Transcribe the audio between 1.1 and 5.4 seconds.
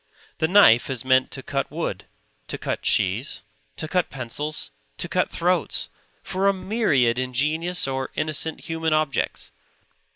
to cut wood, to cut cheese, to cut pencils, to cut